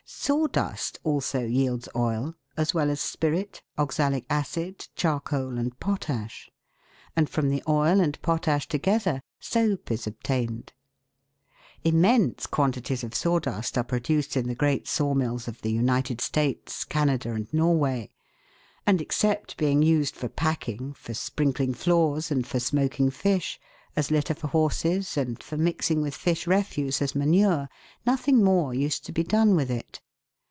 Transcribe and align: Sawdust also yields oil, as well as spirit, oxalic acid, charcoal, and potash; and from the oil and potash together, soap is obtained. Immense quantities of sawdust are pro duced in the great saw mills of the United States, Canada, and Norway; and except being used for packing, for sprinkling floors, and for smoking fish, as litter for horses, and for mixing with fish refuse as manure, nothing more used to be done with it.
Sawdust 0.13 0.99
also 1.03 1.45
yields 1.45 1.87
oil, 1.95 2.35
as 2.57 2.73
well 2.73 2.91
as 2.91 2.99
spirit, 2.99 3.63
oxalic 3.77 4.25
acid, 4.29 4.87
charcoal, 4.95 5.57
and 5.57 5.77
potash; 5.79 6.51
and 7.15 7.29
from 7.29 7.49
the 7.49 7.63
oil 7.67 7.99
and 8.01 8.21
potash 8.21 8.67
together, 8.67 9.21
soap 9.39 9.89
is 9.89 10.05
obtained. 10.05 10.73
Immense 11.83 12.45
quantities 12.45 13.03
of 13.05 13.15
sawdust 13.15 13.77
are 13.77 13.83
pro 13.85 13.99
duced 13.99 14.35
in 14.37 14.47
the 14.47 14.53
great 14.53 14.85
saw 14.87 15.13
mills 15.13 15.47
of 15.47 15.61
the 15.61 15.71
United 15.71 16.21
States, 16.21 16.83
Canada, 16.83 17.31
and 17.33 17.51
Norway; 17.53 18.11
and 18.85 19.01
except 19.01 19.57
being 19.57 19.81
used 19.81 20.15
for 20.15 20.29
packing, 20.29 20.93
for 20.93 21.13
sprinkling 21.13 21.73
floors, 21.73 22.29
and 22.29 22.45
for 22.45 22.59
smoking 22.59 23.09
fish, 23.09 23.59
as 23.95 24.11
litter 24.11 24.35
for 24.35 24.47
horses, 24.47 25.17
and 25.17 25.41
for 25.43 25.57
mixing 25.57 26.01
with 26.01 26.15
fish 26.15 26.45
refuse 26.47 27.01
as 27.01 27.15
manure, 27.15 27.67
nothing 28.05 28.41
more 28.41 28.73
used 28.73 29.03
to 29.05 29.11
be 29.11 29.23
done 29.23 29.55
with 29.55 29.69
it. 29.71 29.99